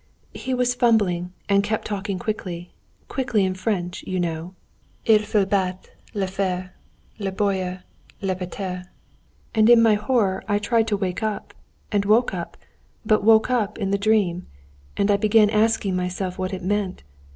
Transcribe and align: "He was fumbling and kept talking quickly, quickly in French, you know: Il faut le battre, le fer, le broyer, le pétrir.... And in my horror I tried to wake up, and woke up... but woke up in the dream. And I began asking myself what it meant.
"He 0.33 0.55
was 0.55 0.73
fumbling 0.73 1.31
and 1.47 1.63
kept 1.63 1.85
talking 1.85 2.17
quickly, 2.17 2.73
quickly 3.07 3.45
in 3.45 3.53
French, 3.53 4.01
you 4.07 4.19
know: 4.19 4.55
Il 5.05 5.19
faut 5.19 5.41
le 5.41 5.45
battre, 5.45 5.91
le 6.15 6.25
fer, 6.25 6.71
le 7.19 7.31
broyer, 7.31 7.83
le 8.19 8.33
pétrir.... 8.33 8.85
And 9.53 9.69
in 9.69 9.79
my 9.79 9.93
horror 9.93 10.43
I 10.47 10.57
tried 10.57 10.87
to 10.87 10.97
wake 10.97 11.21
up, 11.21 11.53
and 11.91 12.03
woke 12.05 12.33
up... 12.33 12.57
but 13.05 13.23
woke 13.23 13.51
up 13.51 13.77
in 13.77 13.91
the 13.91 13.97
dream. 13.99 14.47
And 14.97 15.11
I 15.11 15.17
began 15.17 15.51
asking 15.51 15.95
myself 15.95 16.39
what 16.39 16.51
it 16.51 16.63
meant. 16.63 17.03